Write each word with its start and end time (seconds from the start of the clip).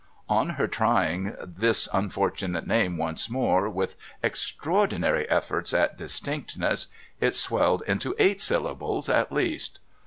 On 0.29 0.49
her 0.57 0.67
trying 0.67 1.35
this 1.45 1.87
unfortunate 1.93 2.65
name 2.65 2.97
once 2.97 3.29
more, 3.29 3.69
with 3.69 3.97
extra 4.23 4.73
ordinary 4.73 5.29
efforts 5.29 5.75
at 5.75 5.95
distinctness, 5.95 6.87
it 7.19 7.35
swelled 7.35 7.83
into 7.85 8.15
eight 8.17 8.41
syllables 8.41 9.09
at 9.09 9.31
least. 9.31 9.79